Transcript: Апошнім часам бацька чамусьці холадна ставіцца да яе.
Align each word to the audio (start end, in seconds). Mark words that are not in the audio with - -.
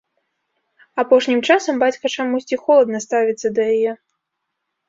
Апошнім 1.03 1.43
часам 1.51 1.75
бацька 1.83 2.05
чамусьці 2.21 2.55
холадна 2.65 3.03
ставіцца 3.07 3.47
да 3.61 3.69
яе. 3.75 3.91